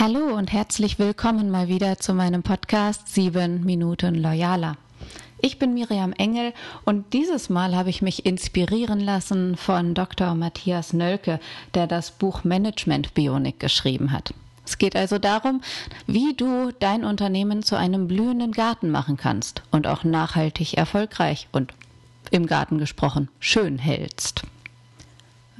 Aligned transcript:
Hallo 0.00 0.36
und 0.36 0.52
herzlich 0.52 1.00
willkommen 1.00 1.50
mal 1.50 1.66
wieder 1.66 1.98
zu 1.98 2.14
meinem 2.14 2.44
Podcast 2.44 3.12
7 3.12 3.64
Minuten 3.64 4.14
Loyaler. 4.14 4.76
Ich 5.40 5.58
bin 5.58 5.74
Miriam 5.74 6.12
Engel 6.12 6.52
und 6.84 7.12
dieses 7.12 7.50
Mal 7.50 7.74
habe 7.74 7.90
ich 7.90 8.00
mich 8.00 8.24
inspirieren 8.24 9.00
lassen 9.00 9.56
von 9.56 9.94
Dr. 9.94 10.36
Matthias 10.36 10.92
Nölke, 10.92 11.40
der 11.74 11.88
das 11.88 12.12
Buch 12.12 12.44
Management 12.44 13.12
Bionik 13.14 13.58
geschrieben 13.58 14.12
hat. 14.12 14.32
Es 14.64 14.78
geht 14.78 14.94
also 14.94 15.18
darum, 15.18 15.62
wie 16.06 16.32
du 16.32 16.70
dein 16.78 17.04
Unternehmen 17.04 17.64
zu 17.64 17.74
einem 17.74 18.06
blühenden 18.06 18.52
Garten 18.52 18.92
machen 18.92 19.16
kannst 19.16 19.62
und 19.72 19.88
auch 19.88 20.04
nachhaltig 20.04 20.74
erfolgreich 20.74 21.48
und 21.50 21.74
im 22.30 22.46
Garten 22.46 22.78
gesprochen 22.78 23.30
schön 23.40 23.80
hältst. 23.80 24.44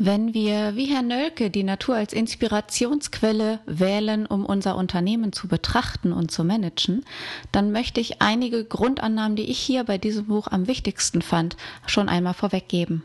Wenn 0.01 0.33
wir, 0.33 0.77
wie 0.77 0.87
Herr 0.87 1.03
Nölke, 1.03 1.51
die 1.51 1.65
Natur 1.65 1.97
als 1.97 2.13
Inspirationsquelle 2.13 3.59
wählen, 3.67 4.27
um 4.27 4.47
unser 4.47 4.77
Unternehmen 4.77 5.33
zu 5.33 5.49
betrachten 5.49 6.13
und 6.13 6.31
zu 6.31 6.45
managen, 6.45 7.05
dann 7.51 7.73
möchte 7.73 8.01
ich 8.01 8.23
einige 8.23 8.65
Grundannahmen, 8.65 9.35
die 9.35 9.51
ich 9.51 9.59
hier 9.59 9.83
bei 9.83 9.99
diesem 9.99 10.27
Buch 10.27 10.47
am 10.47 10.69
wichtigsten 10.69 11.21
fand, 11.21 11.57
schon 11.85 12.09
einmal 12.09 12.35
vorweggeben. 12.35 13.03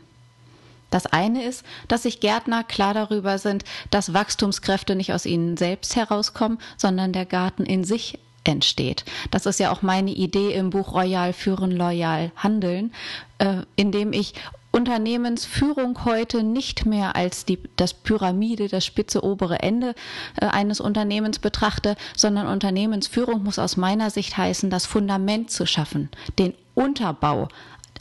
Das 0.90 1.06
eine 1.06 1.42
ist, 1.42 1.64
dass 1.88 2.04
sich 2.04 2.20
Gärtner 2.20 2.62
klar 2.62 2.94
darüber 2.94 3.38
sind, 3.38 3.64
dass 3.90 4.14
Wachstumskräfte 4.14 4.94
nicht 4.94 5.12
aus 5.12 5.26
ihnen 5.26 5.56
selbst 5.56 5.96
herauskommen, 5.96 6.58
sondern 6.76 7.12
der 7.12 7.26
Garten 7.26 7.66
in 7.66 7.82
sich 7.82 8.20
entsteht. 8.44 9.04
Das 9.32 9.46
ist 9.46 9.58
ja 9.58 9.72
auch 9.72 9.82
meine 9.82 10.12
Idee 10.12 10.52
im 10.52 10.70
Buch 10.70 10.94
Royal 10.94 11.32
führen, 11.32 11.72
loyal 11.72 12.30
handeln, 12.36 12.92
äh, 13.38 13.62
indem 13.74 14.12
ich 14.12 14.34
Unternehmensführung 14.74 16.04
heute 16.04 16.42
nicht 16.42 16.84
mehr 16.84 17.14
als 17.14 17.44
die, 17.44 17.60
das 17.76 17.94
Pyramide, 17.94 18.66
das 18.66 18.84
spitze 18.84 19.22
obere 19.22 19.60
Ende 19.60 19.94
äh, 20.40 20.46
eines 20.46 20.80
Unternehmens 20.80 21.38
betrachte, 21.38 21.94
sondern 22.16 22.48
Unternehmensführung 22.48 23.44
muss 23.44 23.60
aus 23.60 23.76
meiner 23.76 24.10
Sicht 24.10 24.36
heißen, 24.36 24.70
das 24.70 24.84
Fundament 24.84 25.52
zu 25.52 25.64
schaffen, 25.64 26.08
den 26.40 26.54
Unterbau 26.74 27.46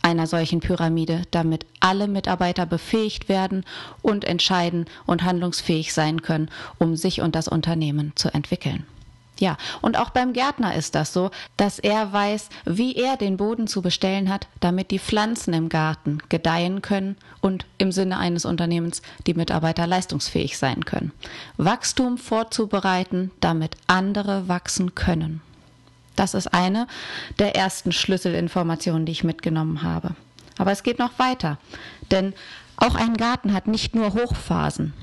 einer 0.01 0.25
solchen 0.25 0.61
Pyramide, 0.61 1.21
damit 1.29 1.67
alle 1.79 2.07
Mitarbeiter 2.07 2.65
befähigt 2.65 3.29
werden 3.29 3.65
und 4.01 4.25
entscheiden 4.25 4.87
und 5.05 5.23
handlungsfähig 5.23 5.93
sein 5.93 6.23
können, 6.23 6.49
um 6.79 6.95
sich 6.95 7.21
und 7.21 7.35
das 7.35 7.47
Unternehmen 7.47 8.13
zu 8.15 8.33
entwickeln. 8.33 8.87
Ja, 9.39 9.57
und 9.81 9.97
auch 9.97 10.11
beim 10.11 10.33
Gärtner 10.33 10.75
ist 10.75 10.93
das 10.93 11.11
so, 11.11 11.31
dass 11.57 11.79
er 11.79 12.13
weiß, 12.13 12.49
wie 12.65 12.95
er 12.95 13.17
den 13.17 13.37
Boden 13.37 13.67
zu 13.67 13.81
bestellen 13.81 14.29
hat, 14.29 14.47
damit 14.59 14.91
die 14.91 14.99
Pflanzen 14.99 15.53
im 15.53 15.69
Garten 15.69 16.19
gedeihen 16.29 16.81
können 16.81 17.17
und 17.41 17.65
im 17.79 17.91
Sinne 17.91 18.19
eines 18.19 18.45
Unternehmens 18.45 19.01
die 19.25 19.33
Mitarbeiter 19.33 19.87
leistungsfähig 19.87 20.57
sein 20.57 20.85
können. 20.85 21.11
Wachstum 21.57 22.17
vorzubereiten, 22.17 23.31
damit 23.39 23.75
andere 23.87 24.47
wachsen 24.47 24.93
können. 24.93 25.41
Das 26.15 26.35
ist 26.35 26.53
eine 26.53 26.87
der 27.39 27.55
ersten 27.55 27.91
Schlüsselinformationen, 27.91 29.07
die 29.07 29.13
ich 29.13 29.23
mitgenommen 29.23 29.81
habe. 29.81 30.11
Aber 30.59 30.71
es 30.71 30.83
geht 30.83 30.99
noch 30.99 31.17
weiter, 31.17 31.57
denn 32.11 32.33
auch 32.77 32.95
ein 32.95 33.17
Garten 33.17 33.53
hat 33.53 33.67
nicht 33.67 33.95
nur 33.95 34.13
Hochphasen. 34.13 34.93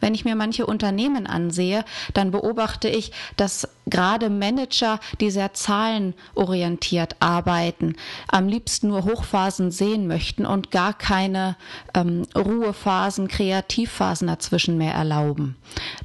Wenn 0.00 0.14
ich 0.14 0.24
mir 0.24 0.36
manche 0.36 0.66
Unternehmen 0.66 1.26
ansehe, 1.26 1.84
dann 2.14 2.30
beobachte 2.30 2.88
ich, 2.88 3.12
dass 3.36 3.68
gerade 3.86 4.30
Manager, 4.30 5.00
die 5.20 5.30
sehr 5.30 5.54
zahlenorientiert 5.54 7.16
arbeiten, 7.20 7.96
am 8.28 8.48
liebsten 8.48 8.88
nur 8.88 9.04
Hochphasen 9.04 9.70
sehen 9.70 10.06
möchten 10.06 10.46
und 10.46 10.70
gar 10.70 10.92
keine 10.92 11.56
ähm, 11.94 12.22
Ruhephasen, 12.36 13.28
Kreativphasen 13.28 14.28
dazwischen 14.28 14.78
mehr 14.78 14.94
erlauben. 14.94 15.56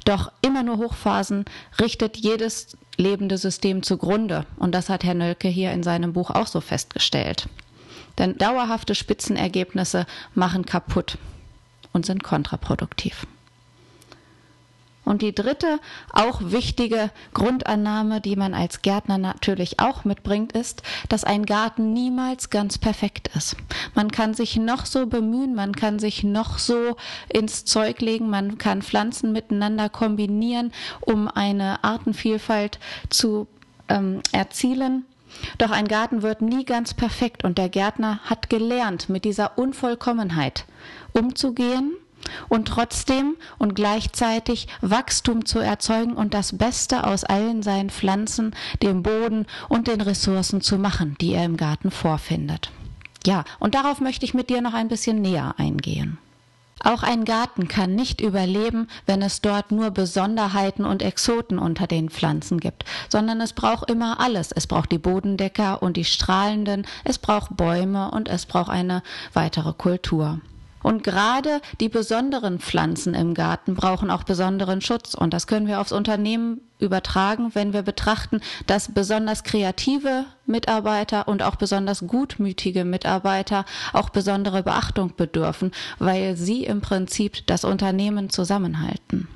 Doch 0.04 0.32
immer 0.42 0.62
nur 0.62 0.78
Hochphasen 0.78 1.44
richtet 1.80 2.16
jedes 2.16 2.76
lebende 2.96 3.38
System 3.38 3.82
zugrunde. 3.82 4.46
Und 4.56 4.74
das 4.74 4.88
hat 4.88 5.04
Herr 5.04 5.14
Nölke 5.14 5.48
hier 5.48 5.72
in 5.72 5.82
seinem 5.82 6.12
Buch 6.12 6.30
auch 6.30 6.46
so 6.46 6.60
festgestellt. 6.60 7.48
Denn 8.18 8.38
dauerhafte 8.38 8.94
Spitzenergebnisse 8.94 10.06
machen 10.34 10.64
kaputt 10.64 11.18
und 11.92 12.06
sind 12.06 12.22
kontraproduktiv. 12.22 13.26
Und 15.04 15.22
die 15.22 15.34
dritte, 15.34 15.80
auch 16.12 16.40
wichtige 16.42 17.10
Grundannahme, 17.34 18.20
die 18.20 18.36
man 18.36 18.54
als 18.54 18.82
Gärtner 18.82 19.18
natürlich 19.18 19.80
auch 19.80 20.04
mitbringt, 20.04 20.52
ist, 20.52 20.82
dass 21.08 21.24
ein 21.24 21.46
Garten 21.46 21.92
niemals 21.92 22.50
ganz 22.50 22.78
perfekt 22.78 23.30
ist. 23.36 23.56
Man 23.94 24.10
kann 24.10 24.34
sich 24.34 24.56
noch 24.56 24.86
so 24.86 25.06
bemühen, 25.06 25.54
man 25.54 25.74
kann 25.74 25.98
sich 25.98 26.24
noch 26.24 26.58
so 26.58 26.96
ins 27.28 27.64
Zeug 27.64 28.00
legen, 28.00 28.30
man 28.30 28.58
kann 28.58 28.82
Pflanzen 28.82 29.32
miteinander 29.32 29.88
kombinieren, 29.88 30.72
um 31.00 31.28
eine 31.28 31.84
Artenvielfalt 31.84 32.78
zu 33.10 33.46
ähm, 33.88 34.20
erzielen. 34.32 35.04
Doch 35.58 35.70
ein 35.70 35.88
Garten 35.88 36.22
wird 36.22 36.42
nie 36.42 36.64
ganz 36.64 36.94
perfekt 36.94 37.44
und 37.44 37.58
der 37.58 37.68
Gärtner 37.68 38.20
hat 38.24 38.48
gelernt, 38.48 39.08
mit 39.08 39.24
dieser 39.24 39.58
Unvollkommenheit 39.58 40.64
umzugehen 41.12 41.96
und 42.48 42.68
trotzdem 42.68 43.36
und 43.58 43.74
gleichzeitig 43.74 44.68
Wachstum 44.80 45.44
zu 45.44 45.58
erzeugen 45.58 46.14
und 46.14 46.34
das 46.34 46.56
Beste 46.56 47.04
aus 47.06 47.24
allen 47.24 47.62
seinen 47.62 47.90
Pflanzen, 47.90 48.54
dem 48.82 49.02
Boden 49.02 49.46
und 49.68 49.88
den 49.88 50.00
Ressourcen 50.00 50.60
zu 50.60 50.78
machen, 50.78 51.16
die 51.20 51.34
er 51.34 51.44
im 51.44 51.56
Garten 51.56 51.90
vorfindet. 51.90 52.70
Ja, 53.26 53.44
und 53.58 53.74
darauf 53.74 54.00
möchte 54.00 54.24
ich 54.24 54.34
mit 54.34 54.50
dir 54.50 54.60
noch 54.60 54.74
ein 54.74 54.88
bisschen 54.88 55.22
näher 55.22 55.54
eingehen. 55.56 56.18
Auch 56.84 57.02
ein 57.02 57.24
Garten 57.24 57.66
kann 57.66 57.94
nicht 57.94 58.20
überleben, 58.20 58.88
wenn 59.06 59.22
es 59.22 59.40
dort 59.40 59.72
nur 59.72 59.90
Besonderheiten 59.90 60.84
und 60.84 61.02
Exoten 61.02 61.58
unter 61.58 61.86
den 61.86 62.10
Pflanzen 62.10 62.60
gibt, 62.60 62.84
sondern 63.08 63.40
es 63.40 63.54
braucht 63.54 63.90
immer 63.90 64.20
alles. 64.20 64.52
Es 64.52 64.66
braucht 64.66 64.92
die 64.92 64.98
Bodendecker 64.98 65.82
und 65.82 65.96
die 65.96 66.04
Strahlenden, 66.04 66.86
es 67.02 67.18
braucht 67.18 67.56
Bäume 67.56 68.10
und 68.10 68.28
es 68.28 68.44
braucht 68.44 68.68
eine 68.68 69.02
weitere 69.32 69.72
Kultur. 69.72 70.40
Und 70.84 71.02
gerade 71.02 71.62
die 71.80 71.88
besonderen 71.88 72.58
Pflanzen 72.58 73.14
im 73.14 73.32
Garten 73.32 73.74
brauchen 73.74 74.10
auch 74.10 74.22
besonderen 74.22 74.82
Schutz. 74.82 75.14
Und 75.14 75.32
das 75.32 75.46
können 75.46 75.66
wir 75.66 75.80
aufs 75.80 75.92
Unternehmen 75.92 76.60
übertragen, 76.78 77.54
wenn 77.54 77.72
wir 77.72 77.80
betrachten, 77.80 78.42
dass 78.66 78.92
besonders 78.92 79.44
kreative 79.44 80.26
Mitarbeiter 80.44 81.26
und 81.26 81.42
auch 81.42 81.56
besonders 81.56 82.06
gutmütige 82.06 82.84
Mitarbeiter 82.84 83.64
auch 83.94 84.10
besondere 84.10 84.62
Beachtung 84.62 85.16
bedürfen, 85.16 85.72
weil 85.98 86.36
sie 86.36 86.64
im 86.64 86.82
Prinzip 86.82 87.46
das 87.46 87.64
Unternehmen 87.64 88.28
zusammenhalten. 88.28 89.26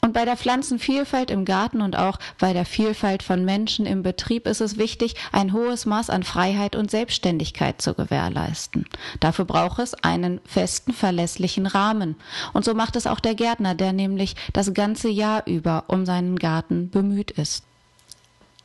Und 0.00 0.12
bei 0.12 0.24
der 0.24 0.36
Pflanzenvielfalt 0.36 1.30
im 1.30 1.44
Garten 1.44 1.80
und 1.80 1.96
auch 1.96 2.18
bei 2.38 2.52
der 2.52 2.64
Vielfalt 2.64 3.22
von 3.22 3.44
Menschen 3.44 3.84
im 3.84 4.02
Betrieb 4.02 4.46
ist 4.46 4.60
es 4.60 4.78
wichtig, 4.78 5.14
ein 5.32 5.52
hohes 5.52 5.86
Maß 5.86 6.08
an 6.08 6.22
Freiheit 6.22 6.76
und 6.76 6.90
Selbstständigkeit 6.90 7.82
zu 7.82 7.94
gewährleisten. 7.94 8.86
Dafür 9.18 9.44
braucht 9.44 9.80
es 9.80 9.94
einen 9.94 10.40
festen, 10.44 10.92
verlässlichen 10.92 11.66
Rahmen. 11.66 12.14
Und 12.52 12.64
so 12.64 12.74
macht 12.74 12.94
es 12.94 13.08
auch 13.08 13.18
der 13.18 13.34
Gärtner, 13.34 13.74
der 13.74 13.92
nämlich 13.92 14.36
das 14.52 14.72
ganze 14.72 15.08
Jahr 15.08 15.46
über 15.46 15.84
um 15.88 16.06
seinen 16.06 16.36
Garten 16.36 16.90
bemüht 16.90 17.32
ist. 17.32 17.64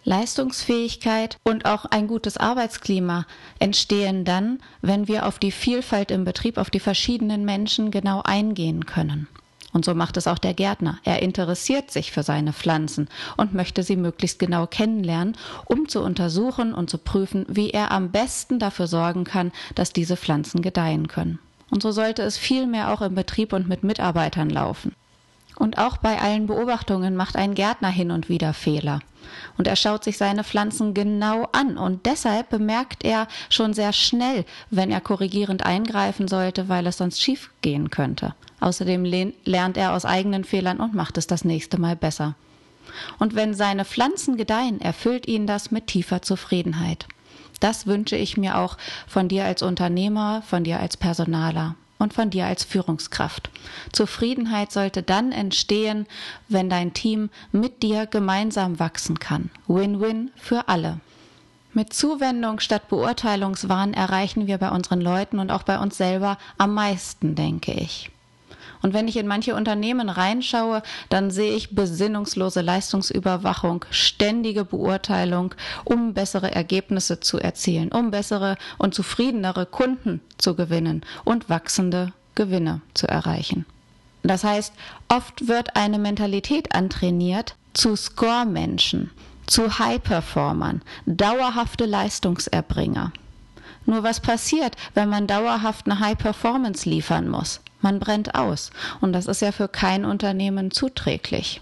Leistungsfähigkeit 0.05 1.37
und 1.43 1.65
auch 1.65 1.85
ein 1.85 2.07
gutes 2.07 2.37
Arbeitsklima 2.37 3.25
entstehen 3.59 4.25
dann, 4.25 4.59
wenn 4.81 5.07
wir 5.07 5.25
auf 5.25 5.39
die 5.39 5.51
Vielfalt 5.51 6.11
im 6.11 6.25
Betrieb, 6.25 6.57
auf 6.57 6.69
die 6.69 6.81
verschiedenen 6.81 7.45
Menschen 7.45 7.89
genau 7.89 8.21
eingehen 8.23 8.85
können. 8.85 9.27
Und 9.73 9.83
so 9.83 9.95
macht 9.95 10.17
es 10.17 10.27
auch 10.27 10.37
der 10.37 10.53
Gärtner. 10.53 10.99
Er 11.03 11.21
interessiert 11.21 11.91
sich 11.91 12.11
für 12.11 12.23
seine 12.23 12.53
Pflanzen 12.53 13.09
und 13.37 13.53
möchte 13.53 13.83
sie 13.83 13.95
möglichst 13.95 14.39
genau 14.39 14.67
kennenlernen, 14.67 15.35
um 15.65 15.89
zu 15.89 16.01
untersuchen 16.01 16.73
und 16.73 16.89
zu 16.89 16.99
prüfen, 16.99 17.45
wie 17.49 17.71
er 17.71 17.91
am 17.91 18.11
besten 18.11 18.59
dafür 18.59 18.87
sorgen 18.87 19.23
kann, 19.23 19.51
dass 19.75 19.91
diese 19.91 20.15
Pflanzen 20.15 20.61
gedeihen 20.61 21.07
können. 21.07 21.39
Und 21.71 21.81
so 21.81 21.91
sollte 21.91 22.21
es 22.21 22.37
vielmehr 22.37 22.93
auch 22.93 23.01
im 23.01 23.15
Betrieb 23.15 23.51
und 23.51 23.67
mit 23.67 23.83
Mitarbeitern 23.83 24.49
laufen. 24.49 24.93
Und 25.63 25.77
auch 25.77 25.95
bei 25.95 26.19
allen 26.19 26.47
Beobachtungen 26.47 27.15
macht 27.15 27.37
ein 27.37 27.55
Gärtner 27.55 27.87
hin 27.87 28.11
und 28.11 28.27
wieder 28.27 28.53
Fehler. 28.53 28.99
Und 29.57 29.65
er 29.65 29.77
schaut 29.77 30.03
sich 30.03 30.17
seine 30.17 30.43
Pflanzen 30.43 30.93
genau 30.93 31.47
an. 31.53 31.77
Und 31.77 32.05
deshalb 32.05 32.49
bemerkt 32.49 33.05
er 33.05 33.29
schon 33.47 33.73
sehr 33.73 33.93
schnell, 33.93 34.43
wenn 34.71 34.91
er 34.91 34.99
korrigierend 34.99 35.65
eingreifen 35.65 36.27
sollte, 36.27 36.67
weil 36.67 36.85
es 36.85 36.97
sonst 36.97 37.21
schief 37.21 37.49
gehen 37.61 37.91
könnte. 37.91 38.35
Außerdem 38.59 39.05
lernt 39.45 39.77
er 39.77 39.93
aus 39.93 40.03
eigenen 40.03 40.43
Fehlern 40.43 40.81
und 40.81 40.95
macht 40.95 41.17
es 41.17 41.27
das 41.27 41.45
nächste 41.45 41.79
Mal 41.79 41.95
besser. 41.95 42.35
Und 43.17 43.33
wenn 43.33 43.53
seine 43.53 43.85
Pflanzen 43.85 44.35
gedeihen, 44.35 44.81
erfüllt 44.81 45.29
ihn 45.29 45.47
das 45.47 45.71
mit 45.71 45.87
tiefer 45.87 46.21
Zufriedenheit. 46.21 47.07
Das 47.61 47.87
wünsche 47.87 48.17
ich 48.17 48.35
mir 48.35 48.57
auch 48.57 48.77
von 49.07 49.29
dir 49.29 49.45
als 49.45 49.61
Unternehmer, 49.61 50.41
von 50.41 50.65
dir 50.65 50.81
als 50.81 50.97
Personaler 50.97 51.77
und 52.03 52.13
von 52.13 52.29
dir 52.29 52.45
als 52.45 52.63
Führungskraft. 52.63 53.49
Zufriedenheit 53.91 54.71
sollte 54.71 55.01
dann 55.01 55.31
entstehen, 55.31 56.05
wenn 56.49 56.69
dein 56.69 56.93
Team 56.93 57.29
mit 57.51 57.81
dir 57.81 58.05
gemeinsam 58.05 58.79
wachsen 58.79 59.17
kann. 59.19 59.49
Win-win 59.67 60.29
für 60.35 60.67
alle. 60.67 60.99
Mit 61.73 61.91
Zuwendung 61.93 62.59
statt 62.59 62.87
Beurteilungswahn 62.89 63.95
erreichen 63.95 64.45
wir 64.45 64.59
bei 64.59 64.69
unseren 64.69 65.01
Leuten 65.01 65.39
und 65.39 65.49
auch 65.49 65.63
bei 65.63 65.79
uns 65.79 65.97
selber 65.97 66.37
am 66.59 66.75
meisten, 66.75 67.33
denke 67.33 67.71
ich. 67.73 68.11
Und 68.83 68.93
wenn 68.93 69.07
ich 69.07 69.17
in 69.17 69.27
manche 69.27 69.55
Unternehmen 69.55 70.09
reinschaue, 70.09 70.83
dann 71.09 71.31
sehe 71.31 71.55
ich 71.55 71.73
besinnungslose 71.73 72.59
Leistungsüberwachung, 72.61 73.85
ständige 73.89 74.65
Beurteilung, 74.65 75.55
um 75.85 76.13
bessere 76.13 76.53
Ergebnisse 76.53 77.21
zu 77.21 77.39
erzielen, 77.39 77.91
um 77.93 78.11
bessere 78.11 78.57
und 78.77 78.93
zufriedenere 78.93 79.65
Kunden 79.65 80.19
zu 80.37 80.55
gewinnen 80.55 81.01
und 81.23 81.49
wachsende 81.49 82.11
Gewinne 82.35 82.81
zu 82.93 83.07
erreichen. 83.07 83.65
Das 84.21 84.43
heißt, 84.43 84.73
oft 85.07 85.47
wird 85.47 85.77
eine 85.77 85.97
Mentalität 85.97 86.75
antrainiert 86.75 87.55
zu 87.73 87.95
Score-Menschen, 87.95 89.11
zu 89.47 89.79
High-Performern, 89.79 90.81
dauerhafte 91.05 91.85
Leistungserbringer. 91.85 93.13
Nur 93.85 94.03
was 94.03 94.19
passiert, 94.19 94.75
wenn 94.93 95.09
man 95.09 95.27
dauerhaft 95.27 95.85
eine 95.85 95.99
High-Performance 95.99 96.89
liefern 96.89 97.27
muss? 97.27 97.61
Man 97.81 97.99
brennt 97.99 98.35
aus. 98.35 98.71
Und 99.01 99.13
das 99.13 99.27
ist 99.27 99.41
ja 99.41 99.51
für 99.51 99.67
kein 99.67 100.05
Unternehmen 100.05 100.71
zuträglich. 100.71 101.61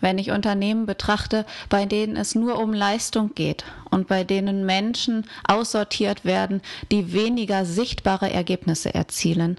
Wenn 0.00 0.18
ich 0.18 0.30
Unternehmen 0.30 0.86
betrachte, 0.86 1.44
bei 1.68 1.84
denen 1.84 2.16
es 2.16 2.34
nur 2.34 2.58
um 2.58 2.72
Leistung 2.72 3.34
geht 3.34 3.64
und 3.90 4.06
bei 4.06 4.24
denen 4.24 4.64
Menschen 4.64 5.26
aussortiert 5.46 6.24
werden, 6.24 6.62
die 6.92 7.12
weniger 7.12 7.64
sichtbare 7.64 8.32
Ergebnisse 8.32 8.94
erzielen, 8.94 9.58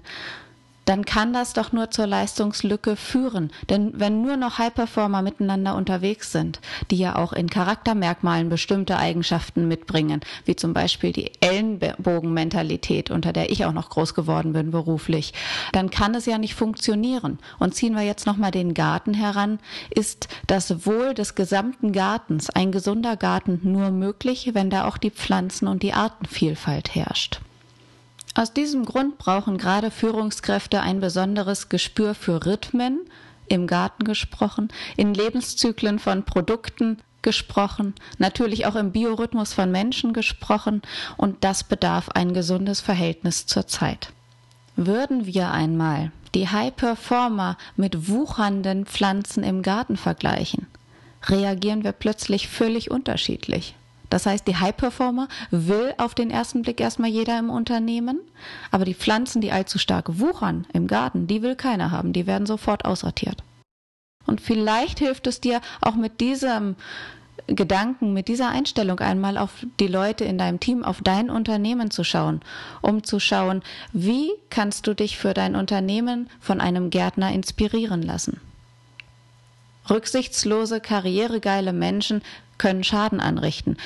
dann 0.90 1.04
kann 1.04 1.32
das 1.32 1.52
doch 1.52 1.70
nur 1.70 1.92
zur 1.92 2.08
Leistungslücke 2.08 2.96
führen. 2.96 3.52
Denn 3.68 3.92
wenn 3.94 4.22
nur 4.22 4.36
noch 4.36 4.58
High-Performer 4.58 5.22
miteinander 5.22 5.76
unterwegs 5.76 6.32
sind, 6.32 6.58
die 6.90 6.98
ja 6.98 7.14
auch 7.14 7.32
in 7.32 7.48
Charaktermerkmalen 7.48 8.48
bestimmte 8.48 8.96
Eigenschaften 8.96 9.68
mitbringen, 9.68 10.20
wie 10.46 10.56
zum 10.56 10.74
Beispiel 10.74 11.12
die 11.12 11.30
Ellenbogenmentalität, 11.40 13.12
unter 13.12 13.32
der 13.32 13.50
ich 13.50 13.64
auch 13.66 13.72
noch 13.72 13.88
groß 13.88 14.14
geworden 14.14 14.52
bin 14.52 14.72
beruflich, 14.72 15.32
dann 15.70 15.90
kann 15.90 16.12
es 16.16 16.26
ja 16.26 16.38
nicht 16.38 16.56
funktionieren. 16.56 17.38
Und 17.60 17.76
ziehen 17.76 17.94
wir 17.94 18.02
jetzt 18.02 18.26
nochmal 18.26 18.50
den 18.50 18.74
Garten 18.74 19.14
heran, 19.14 19.60
ist 19.90 20.26
das 20.48 20.86
Wohl 20.86 21.14
des 21.14 21.36
gesamten 21.36 21.92
Gartens, 21.92 22.50
ein 22.50 22.72
gesunder 22.72 23.16
Garten, 23.16 23.60
nur 23.62 23.92
möglich, 23.92 24.50
wenn 24.54 24.70
da 24.70 24.88
auch 24.88 24.98
die 24.98 25.12
Pflanzen 25.12 25.68
und 25.68 25.84
die 25.84 25.92
Artenvielfalt 25.92 26.96
herrscht. 26.96 27.40
Aus 28.34 28.52
diesem 28.52 28.84
Grund 28.84 29.18
brauchen 29.18 29.58
gerade 29.58 29.90
Führungskräfte 29.90 30.80
ein 30.80 31.00
besonderes 31.00 31.68
Gespür 31.68 32.14
für 32.14 32.46
Rhythmen, 32.46 33.00
im 33.48 33.66
Garten 33.66 34.04
gesprochen, 34.04 34.68
in 34.96 35.14
Lebenszyklen 35.14 35.98
von 35.98 36.24
Produkten 36.24 36.98
gesprochen, 37.22 37.94
natürlich 38.18 38.66
auch 38.66 38.76
im 38.76 38.92
Biorhythmus 38.92 39.52
von 39.52 39.70
Menschen 39.70 40.12
gesprochen, 40.12 40.82
und 41.16 41.42
das 41.44 41.64
bedarf 41.64 42.08
ein 42.10 42.32
gesundes 42.32 42.80
Verhältnis 42.80 43.46
zur 43.46 43.66
Zeit. 43.66 44.12
Würden 44.76 45.26
wir 45.26 45.50
einmal 45.50 46.12
die 46.34 46.48
High 46.48 46.74
Performer 46.74 47.58
mit 47.76 48.08
wuchernden 48.08 48.86
Pflanzen 48.86 49.42
im 49.42 49.62
Garten 49.62 49.96
vergleichen, 49.96 50.68
reagieren 51.26 51.82
wir 51.82 51.92
plötzlich 51.92 52.48
völlig 52.48 52.90
unterschiedlich. 52.90 53.74
Das 54.10 54.26
heißt, 54.26 54.46
die 54.46 54.56
High-Performer 54.56 55.28
will 55.50 55.94
auf 55.96 56.14
den 56.14 56.30
ersten 56.30 56.62
Blick 56.62 56.80
erstmal 56.80 57.10
jeder 57.10 57.38
im 57.38 57.48
Unternehmen, 57.48 58.20
aber 58.70 58.84
die 58.84 58.94
Pflanzen, 58.94 59.40
die 59.40 59.52
allzu 59.52 59.78
stark 59.78 60.18
wuchern 60.18 60.66
im 60.72 60.88
Garten, 60.88 61.26
die 61.26 61.42
will 61.42 61.56
keiner 61.56 61.90
haben, 61.92 62.12
die 62.12 62.26
werden 62.26 62.46
sofort 62.46 62.84
aussortiert. 62.84 63.42
Und 64.26 64.40
vielleicht 64.40 64.98
hilft 64.98 65.26
es 65.26 65.40
dir 65.40 65.60
auch 65.80 65.94
mit 65.94 66.20
diesem 66.20 66.76
Gedanken, 67.46 68.12
mit 68.12 68.28
dieser 68.28 68.48
Einstellung 68.48 69.00
einmal 69.00 69.38
auf 69.38 69.64
die 69.78 69.86
Leute 69.86 70.24
in 70.24 70.38
deinem 70.38 70.60
Team, 70.60 70.84
auf 70.84 71.00
dein 71.02 71.30
Unternehmen 71.30 71.90
zu 71.90 72.04
schauen, 72.04 72.40
um 72.82 73.02
zu 73.02 73.18
schauen, 73.18 73.62
wie 73.92 74.30
kannst 74.50 74.86
du 74.86 74.94
dich 74.94 75.16
für 75.16 75.34
dein 75.34 75.56
Unternehmen 75.56 76.28
von 76.40 76.60
einem 76.60 76.90
Gärtner 76.90 77.32
inspirieren 77.32 78.02
lassen. 78.02 78.40
Rücksichtslose, 79.88 80.80
karrieregeile 80.80 81.72
Menschen 81.72 82.22
können 82.58 82.84
Schaden 82.84 83.20
anrichten. 83.20 83.76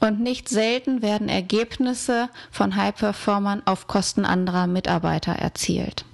Und 0.00 0.20
nicht 0.20 0.48
selten 0.48 1.02
werden 1.02 1.28
Ergebnisse 1.28 2.28
von 2.50 2.76
High-Performern 2.76 3.62
auf 3.64 3.86
Kosten 3.86 4.24
anderer 4.24 4.66
Mitarbeiter 4.66 5.32
erzielt. 5.32 6.04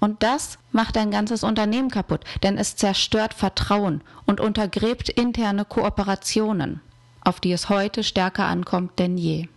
Und 0.00 0.22
das 0.22 0.58
macht 0.70 0.96
ein 0.96 1.10
ganzes 1.10 1.42
Unternehmen 1.42 1.90
kaputt, 1.90 2.20
denn 2.42 2.56
es 2.56 2.76
zerstört 2.76 3.34
Vertrauen 3.34 4.00
und 4.26 4.40
untergräbt 4.40 5.08
interne 5.08 5.64
Kooperationen, 5.64 6.80
auf 7.22 7.40
die 7.40 7.52
es 7.52 7.68
heute 7.68 8.04
stärker 8.04 8.44
ankommt 8.44 8.98
denn 8.98 9.18
je. 9.18 9.48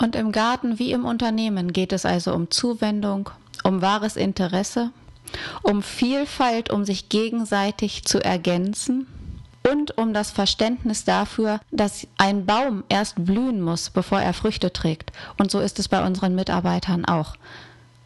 Und 0.00 0.16
im 0.16 0.32
Garten 0.32 0.78
wie 0.78 0.92
im 0.92 1.04
Unternehmen 1.04 1.72
geht 1.72 1.92
es 1.92 2.06
also 2.06 2.32
um 2.32 2.50
Zuwendung, 2.50 3.30
um 3.64 3.82
wahres 3.82 4.16
Interesse, 4.16 4.92
um 5.62 5.82
Vielfalt, 5.82 6.70
um 6.70 6.84
sich 6.84 7.08
gegenseitig 7.08 8.04
zu 8.04 8.22
ergänzen 8.24 9.06
und 9.72 9.96
um 9.98 10.12
das 10.12 10.30
Verständnis 10.30 11.04
dafür, 11.04 11.60
dass 11.70 12.06
ein 12.16 12.46
Baum 12.46 12.84
erst 12.88 13.24
blühen 13.24 13.60
muss, 13.60 13.90
bevor 13.90 14.20
er 14.20 14.32
Früchte 14.32 14.72
trägt. 14.72 15.12
Und 15.38 15.50
so 15.50 15.60
ist 15.60 15.78
es 15.78 15.88
bei 15.88 16.04
unseren 16.04 16.34
Mitarbeitern 16.34 17.04
auch. 17.04 17.34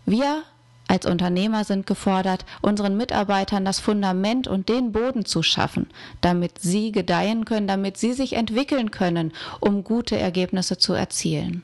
Wir 0.06 0.42
als 0.88 1.06
Unternehmer 1.06 1.64
sind 1.64 1.86
gefordert, 1.86 2.44
unseren 2.60 2.96
Mitarbeitern 2.96 3.64
das 3.64 3.80
Fundament 3.80 4.46
und 4.46 4.68
den 4.68 4.92
Boden 4.92 5.24
zu 5.24 5.42
schaffen, 5.42 5.86
damit 6.20 6.58
sie 6.58 6.92
gedeihen 6.92 7.46
können, 7.46 7.66
damit 7.66 7.96
sie 7.96 8.12
sich 8.12 8.34
entwickeln 8.34 8.90
können, 8.90 9.32
um 9.60 9.84
gute 9.84 10.18
Ergebnisse 10.18 10.76
zu 10.76 10.92
erzielen. 10.92 11.62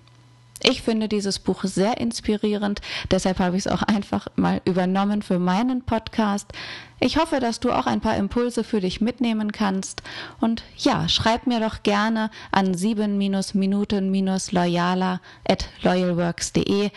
Ich 0.62 0.82
finde 0.82 1.08
dieses 1.08 1.38
Buch 1.38 1.64
sehr 1.64 1.98
inspirierend, 1.98 2.80
deshalb 3.10 3.38
habe 3.38 3.56
ich 3.56 3.66
es 3.66 3.72
auch 3.72 3.82
einfach 3.82 4.28
mal 4.36 4.60
übernommen 4.64 5.22
für 5.22 5.38
meinen 5.38 5.82
Podcast. 5.82 6.52
Ich 7.00 7.16
hoffe, 7.16 7.38
dass 7.38 7.60
du 7.60 7.70
auch 7.70 7.86
ein 7.86 8.00
paar 8.00 8.16
Impulse 8.16 8.64
für 8.64 8.80
dich 8.80 9.00
mitnehmen 9.00 9.52
kannst. 9.52 10.02
Und 10.40 10.64
ja, 10.76 11.08
schreib 11.08 11.46
mir 11.46 11.60
doch 11.60 11.84
gerne 11.84 12.28
an 12.50 12.74
7-minuten-loyaler 12.74 15.20
at 15.48 15.68
loyalworks.de, 15.82 16.90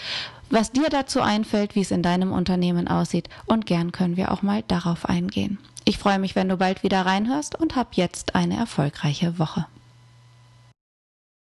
was 0.49 0.71
dir 0.71 0.89
dazu 0.89 1.21
einfällt, 1.21 1.75
wie 1.75 1.81
es 1.81 1.91
in 1.91 2.01
deinem 2.01 2.31
Unternehmen 2.31 2.87
aussieht. 2.87 3.29
Und 3.45 3.67
gern 3.67 3.91
können 3.91 4.17
wir 4.17 4.31
auch 4.31 4.41
mal 4.41 4.63
darauf 4.67 5.07
eingehen. 5.07 5.59
Ich 5.85 5.99
freue 5.99 6.19
mich, 6.19 6.35
wenn 6.35 6.49
du 6.49 6.57
bald 6.57 6.83
wieder 6.83 7.05
reinhörst 7.05 7.59
und 7.59 7.75
hab 7.75 7.95
jetzt 7.95 8.35
eine 8.35 8.57
erfolgreiche 8.57 9.37
Woche. 9.37 9.67